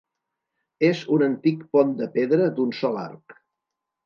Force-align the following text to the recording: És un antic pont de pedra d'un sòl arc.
És 0.87 1.03
un 1.17 1.23
antic 1.27 1.61
pont 1.77 1.93
de 2.01 2.09
pedra 2.17 2.49
d'un 2.57 2.73
sòl 2.81 2.99
arc. 3.05 3.39